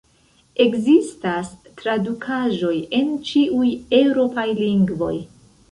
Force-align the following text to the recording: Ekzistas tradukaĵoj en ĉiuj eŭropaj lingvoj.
Ekzistas 0.63 1.51
tradukaĵoj 1.83 2.75
en 3.03 3.15
ĉiuj 3.29 3.71
eŭropaj 4.01 4.51
lingvoj. 4.67 5.17